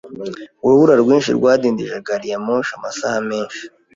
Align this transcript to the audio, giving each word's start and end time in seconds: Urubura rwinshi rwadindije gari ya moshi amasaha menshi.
Urubura 0.65 0.93
rwinshi 1.01 1.29
rwadindije 1.37 1.95
gari 2.07 2.27
ya 2.31 2.39
moshi 2.45 2.71
amasaha 2.77 3.19
menshi. 3.29 3.63